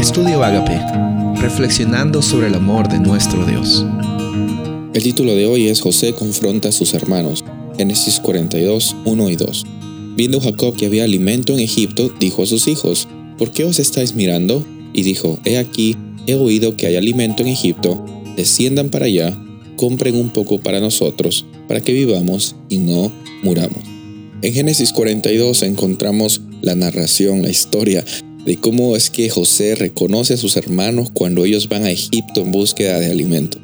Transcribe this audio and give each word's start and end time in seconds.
Estudio 0.00 0.42
Agape, 0.42 0.80
reflexionando 1.42 2.22
sobre 2.22 2.46
el 2.46 2.54
amor 2.54 2.88
de 2.88 2.98
nuestro 2.98 3.44
Dios. 3.44 3.84
El 4.94 5.02
título 5.02 5.34
de 5.34 5.44
hoy 5.44 5.68
es 5.68 5.82
José 5.82 6.14
confronta 6.14 6.70
a 6.70 6.72
sus 6.72 6.94
hermanos. 6.94 7.44
Génesis 7.76 8.18
42, 8.18 8.96
1 9.04 9.30
y 9.30 9.36
2. 9.36 9.66
Viendo 10.16 10.40
Jacob 10.40 10.74
que 10.74 10.86
había 10.86 11.04
alimento 11.04 11.52
en 11.52 11.60
Egipto, 11.60 12.10
dijo 12.18 12.42
a 12.42 12.46
sus 12.46 12.66
hijos, 12.66 13.08
¿por 13.36 13.50
qué 13.50 13.64
os 13.64 13.78
estáis 13.78 14.14
mirando? 14.14 14.66
Y 14.94 15.02
dijo, 15.02 15.38
he 15.44 15.58
aquí, 15.58 15.98
he 16.26 16.34
oído 16.34 16.78
que 16.78 16.86
hay 16.86 16.96
alimento 16.96 17.42
en 17.42 17.50
Egipto, 17.50 18.02
desciendan 18.36 18.88
para 18.88 19.04
allá, 19.04 19.38
compren 19.76 20.16
un 20.16 20.30
poco 20.30 20.60
para 20.60 20.80
nosotros, 20.80 21.44
para 21.68 21.82
que 21.82 21.92
vivamos 21.92 22.56
y 22.70 22.78
no 22.78 23.12
muramos. 23.42 23.84
En 24.40 24.54
Génesis 24.54 24.94
42 24.94 25.62
encontramos 25.62 26.40
la 26.62 26.74
narración, 26.74 27.42
la 27.42 27.50
historia 27.50 28.02
de 28.44 28.56
cómo 28.56 28.96
es 28.96 29.10
que 29.10 29.28
José 29.28 29.74
reconoce 29.74 30.34
a 30.34 30.38
sus 30.38 30.56
hermanos 30.56 31.10
cuando 31.12 31.44
ellos 31.44 31.68
van 31.68 31.84
a 31.84 31.90
Egipto 31.90 32.40
en 32.40 32.50
búsqueda 32.50 32.98
de 32.98 33.10
alimento. 33.10 33.58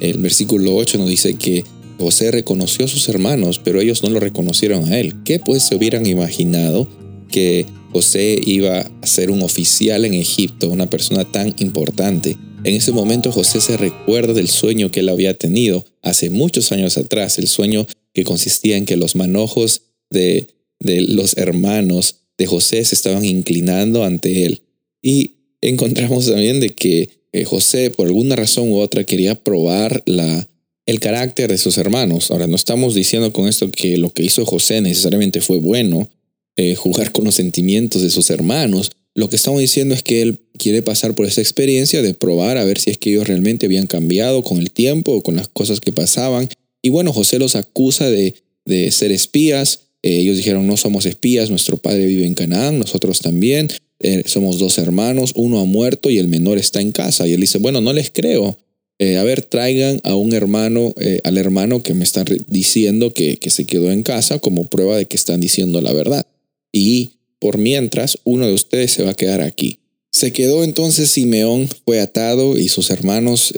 El 0.00 0.18
versículo 0.18 0.74
8 0.76 0.98
nos 0.98 1.08
dice 1.08 1.34
que 1.34 1.64
José 1.98 2.30
reconoció 2.30 2.84
a 2.84 2.88
sus 2.88 3.08
hermanos, 3.08 3.60
pero 3.62 3.80
ellos 3.80 4.02
no 4.02 4.10
lo 4.10 4.20
reconocieron 4.20 4.92
a 4.92 4.98
él. 4.98 5.14
¿Qué 5.24 5.38
pues 5.38 5.62
se 5.62 5.74
hubieran 5.74 6.06
imaginado 6.06 6.88
que 7.30 7.66
José 7.92 8.38
iba 8.44 8.80
a 8.80 9.06
ser 9.06 9.30
un 9.30 9.42
oficial 9.42 10.04
en 10.04 10.14
Egipto, 10.14 10.68
una 10.68 10.90
persona 10.90 11.24
tan 11.24 11.54
importante? 11.58 12.36
En 12.64 12.74
ese 12.74 12.92
momento 12.92 13.32
José 13.32 13.60
se 13.60 13.76
recuerda 13.76 14.32
del 14.32 14.48
sueño 14.48 14.90
que 14.90 15.00
él 15.00 15.08
había 15.08 15.34
tenido 15.34 15.84
hace 16.02 16.30
muchos 16.30 16.72
años 16.72 16.98
atrás, 16.98 17.38
el 17.38 17.48
sueño 17.48 17.86
que 18.12 18.24
consistía 18.24 18.76
en 18.76 18.86
que 18.86 18.96
los 18.96 19.14
manojos 19.14 19.82
de, 20.10 20.48
de 20.80 21.00
los 21.00 21.36
hermanos 21.36 22.25
de 22.38 22.46
José 22.46 22.84
se 22.84 22.94
estaban 22.94 23.24
inclinando 23.24 24.04
ante 24.04 24.44
él. 24.44 24.62
Y 25.02 25.32
encontramos 25.60 26.26
también 26.26 26.60
de 26.60 26.70
que 26.70 27.10
eh, 27.32 27.44
José, 27.44 27.90
por 27.90 28.06
alguna 28.06 28.36
razón 28.36 28.70
u 28.70 28.78
otra, 28.78 29.04
quería 29.04 29.34
probar 29.34 30.02
la, 30.06 30.48
el 30.86 31.00
carácter 31.00 31.50
de 31.50 31.58
sus 31.58 31.76
hermanos. 31.78 32.30
Ahora, 32.30 32.46
no 32.46 32.56
estamos 32.56 32.94
diciendo 32.94 33.32
con 33.32 33.48
esto 33.48 33.70
que 33.70 33.96
lo 33.98 34.10
que 34.10 34.22
hizo 34.22 34.46
José 34.46 34.80
necesariamente 34.80 35.40
fue 35.40 35.58
bueno, 35.58 36.08
eh, 36.56 36.74
jugar 36.76 37.12
con 37.12 37.24
los 37.24 37.34
sentimientos 37.34 38.02
de 38.02 38.10
sus 38.10 38.30
hermanos. 38.30 38.90
Lo 39.14 39.30
que 39.30 39.36
estamos 39.36 39.60
diciendo 39.60 39.94
es 39.94 40.02
que 40.02 40.22
él 40.22 40.40
quiere 40.58 40.82
pasar 40.82 41.14
por 41.14 41.26
esa 41.26 41.40
experiencia 41.40 42.02
de 42.02 42.14
probar 42.14 42.58
a 42.58 42.64
ver 42.64 42.78
si 42.78 42.90
es 42.90 42.98
que 42.98 43.10
ellos 43.10 43.26
realmente 43.26 43.66
habían 43.66 43.86
cambiado 43.86 44.42
con 44.42 44.58
el 44.58 44.70
tiempo 44.70 45.12
o 45.12 45.22
con 45.22 45.36
las 45.36 45.48
cosas 45.48 45.80
que 45.80 45.92
pasaban. 45.92 46.48
Y 46.82 46.90
bueno, 46.90 47.12
José 47.12 47.38
los 47.38 47.56
acusa 47.56 48.10
de, 48.10 48.34
de 48.66 48.90
ser 48.90 49.12
espías, 49.12 49.85
eh, 50.06 50.20
ellos 50.20 50.36
dijeron, 50.36 50.68
no 50.68 50.76
somos 50.76 51.04
espías, 51.04 51.50
nuestro 51.50 51.78
padre 51.78 52.06
vive 52.06 52.26
en 52.26 52.34
Canaán, 52.34 52.78
nosotros 52.78 53.18
también, 53.18 53.68
eh, 53.98 54.22
somos 54.26 54.60
dos 54.60 54.78
hermanos, 54.78 55.32
uno 55.34 55.58
ha 55.58 55.64
muerto 55.64 56.10
y 56.10 56.18
el 56.18 56.28
menor 56.28 56.58
está 56.58 56.80
en 56.80 56.92
casa. 56.92 57.26
Y 57.26 57.32
él 57.32 57.40
dice, 57.40 57.58
bueno, 57.58 57.80
no 57.80 57.92
les 57.92 58.12
creo. 58.12 58.56
Eh, 59.00 59.16
a 59.16 59.24
ver, 59.24 59.42
traigan 59.42 60.00
a 60.04 60.14
un 60.14 60.32
hermano, 60.32 60.94
al 61.24 61.38
hermano 61.38 61.82
que 61.82 61.92
me 61.92 62.04
está 62.04 62.24
diciendo 62.46 63.12
que, 63.12 63.38
que 63.38 63.50
se 63.50 63.64
quedó 63.64 63.90
en 63.90 64.04
casa 64.04 64.38
como 64.38 64.68
prueba 64.68 64.96
de 64.96 65.06
que 65.06 65.16
están 65.16 65.40
diciendo 65.40 65.80
la 65.80 65.92
verdad. 65.92 66.24
Y 66.70 67.14
por 67.40 67.58
mientras, 67.58 68.16
uno 68.22 68.46
de 68.46 68.54
ustedes 68.54 68.92
se 68.92 69.02
va 69.02 69.10
a 69.10 69.14
quedar 69.14 69.40
aquí. 69.40 69.80
Se 70.12 70.32
quedó 70.32 70.62
entonces 70.62 71.10
Simeón, 71.10 71.68
fue 71.84 72.00
atado 72.00 72.56
y 72.56 72.68
sus 72.68 72.90
hermanos 72.90 73.52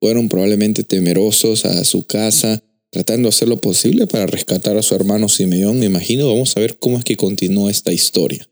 fueron 0.00 0.30
probablemente 0.30 0.82
temerosos 0.82 1.66
a 1.66 1.84
su 1.84 2.06
casa 2.06 2.62
tratando 2.94 3.26
de 3.26 3.30
hacer 3.30 3.48
lo 3.48 3.60
posible 3.60 4.06
para 4.06 4.26
rescatar 4.26 4.76
a 4.76 4.82
su 4.82 4.94
hermano 4.94 5.28
Simeón, 5.28 5.80
me 5.80 5.86
imagino, 5.86 6.28
vamos 6.28 6.56
a 6.56 6.60
ver 6.60 6.78
cómo 6.78 6.96
es 6.96 7.04
que 7.04 7.16
continúa 7.16 7.68
esta 7.68 7.92
historia. 7.92 8.48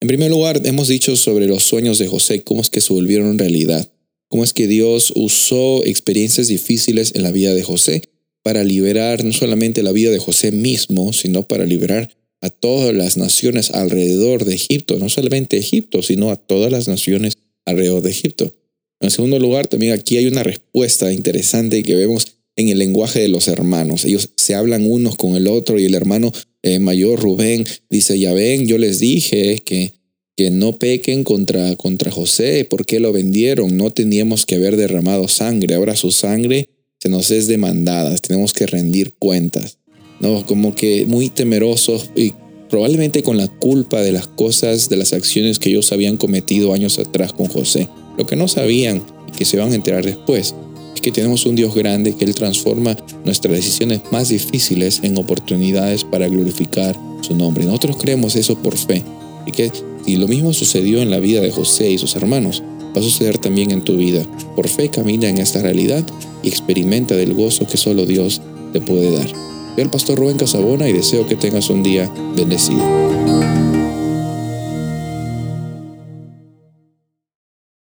En 0.00 0.06
primer 0.06 0.30
lugar, 0.30 0.60
hemos 0.64 0.86
dicho 0.86 1.16
sobre 1.16 1.48
los 1.48 1.64
sueños 1.64 1.98
de 1.98 2.06
José, 2.06 2.44
cómo 2.44 2.60
es 2.60 2.70
que 2.70 2.80
se 2.80 2.92
volvieron 2.92 3.36
realidad, 3.36 3.90
cómo 4.28 4.44
es 4.44 4.52
que 4.52 4.68
Dios 4.68 5.12
usó 5.16 5.84
experiencias 5.84 6.46
difíciles 6.46 7.16
en 7.16 7.24
la 7.24 7.32
vida 7.32 7.52
de 7.52 7.64
José 7.64 8.02
para 8.44 8.62
liberar 8.62 9.24
no 9.24 9.32
solamente 9.32 9.82
la 9.82 9.90
vida 9.90 10.12
de 10.12 10.20
José 10.20 10.52
mismo, 10.52 11.12
sino 11.12 11.42
para 11.42 11.66
liberar 11.66 12.16
a 12.40 12.48
todas 12.48 12.94
las 12.94 13.16
naciones 13.16 13.72
alrededor 13.72 14.44
de 14.44 14.54
Egipto, 14.54 15.00
no 15.00 15.08
solamente 15.08 15.58
Egipto, 15.58 16.00
sino 16.00 16.30
a 16.30 16.36
todas 16.36 16.70
las 16.70 16.86
naciones 16.86 17.38
alrededor 17.64 18.02
de 18.02 18.10
Egipto. 18.10 18.54
En 19.00 19.10
segundo 19.10 19.40
lugar, 19.40 19.66
también 19.66 19.94
aquí 19.94 20.16
hay 20.16 20.28
una 20.28 20.44
respuesta 20.44 21.12
interesante 21.12 21.82
que 21.82 21.96
vemos 21.96 22.39
en 22.56 22.68
el 22.68 22.78
lenguaje 22.78 23.20
de 23.20 23.28
los 23.28 23.48
hermanos. 23.48 24.04
Ellos 24.04 24.30
se 24.36 24.54
hablan 24.54 24.90
unos 24.90 25.16
con 25.16 25.36
el 25.36 25.46
otro 25.46 25.78
y 25.78 25.84
el 25.84 25.94
hermano 25.94 26.32
eh, 26.62 26.78
mayor 26.78 27.20
Rubén 27.20 27.64
dice, 27.88 28.18
ya 28.18 28.32
ven, 28.32 28.66
yo 28.66 28.78
les 28.78 29.00
dije 29.00 29.58
que, 29.64 29.94
que 30.36 30.50
no 30.50 30.76
pequen 30.78 31.24
contra, 31.24 31.76
contra 31.76 32.10
José, 32.10 32.66
porque 32.68 33.00
lo 33.00 33.12
vendieron? 33.12 33.76
No 33.76 33.90
teníamos 33.90 34.46
que 34.46 34.56
haber 34.56 34.76
derramado 34.76 35.28
sangre, 35.28 35.74
ahora 35.74 35.96
su 35.96 36.10
sangre 36.10 36.68
se 37.00 37.08
nos 37.08 37.30
es 37.30 37.46
demandada, 37.46 38.14
tenemos 38.18 38.52
que 38.52 38.66
rendir 38.66 39.14
cuentas. 39.18 39.78
No, 40.20 40.44
como 40.44 40.74
que 40.74 41.06
muy 41.06 41.30
temerosos 41.30 42.10
y 42.14 42.34
probablemente 42.68 43.22
con 43.22 43.38
la 43.38 43.48
culpa 43.48 44.02
de 44.02 44.12
las 44.12 44.26
cosas, 44.26 44.90
de 44.90 44.96
las 44.96 45.14
acciones 45.14 45.58
que 45.58 45.70
ellos 45.70 45.92
habían 45.92 46.18
cometido 46.18 46.74
años 46.74 46.98
atrás 46.98 47.32
con 47.32 47.46
José. 47.46 47.88
Lo 48.18 48.26
que 48.26 48.36
no 48.36 48.48
sabían 48.48 49.02
y 49.28 49.32
que 49.36 49.46
se 49.46 49.56
van 49.56 49.72
a 49.72 49.74
enterar 49.74 50.04
después 50.04 50.54
que 51.00 51.12
tenemos 51.12 51.46
un 51.46 51.56
Dios 51.56 51.74
grande 51.74 52.14
que 52.14 52.24
Él 52.24 52.34
transforma 52.34 52.96
nuestras 53.24 53.54
decisiones 53.54 54.00
más 54.10 54.28
difíciles 54.28 55.00
en 55.02 55.16
oportunidades 55.16 56.04
para 56.04 56.28
glorificar 56.28 56.96
su 57.22 57.34
nombre. 57.34 57.64
Nosotros 57.64 57.96
creemos 57.98 58.36
eso 58.36 58.56
por 58.56 58.76
fe. 58.76 59.02
Y 59.46 59.52
que 59.52 59.72
lo 60.06 60.28
mismo 60.28 60.52
sucedió 60.52 61.00
en 61.00 61.10
la 61.10 61.18
vida 61.18 61.40
de 61.40 61.50
José 61.50 61.90
y 61.90 61.98
sus 61.98 62.16
hermanos, 62.16 62.62
va 62.94 63.00
a 63.00 63.04
suceder 63.04 63.38
también 63.38 63.70
en 63.70 63.82
tu 63.82 63.96
vida. 63.96 64.26
Por 64.56 64.68
fe 64.68 64.88
camina 64.88 65.28
en 65.28 65.38
esta 65.38 65.62
realidad 65.62 66.04
y 66.42 66.48
experimenta 66.48 67.16
del 67.16 67.34
gozo 67.34 67.66
que 67.66 67.76
solo 67.76 68.06
Dios 68.06 68.40
te 68.72 68.80
puede 68.80 69.12
dar. 69.12 69.28
Soy 69.28 69.84
el 69.84 69.90
pastor 69.90 70.18
Rubén 70.18 70.36
Casabona 70.36 70.88
y 70.88 70.92
deseo 70.92 71.26
que 71.26 71.36
tengas 71.36 71.70
un 71.70 71.82
día 71.82 72.12
bendecido. 72.36 73.29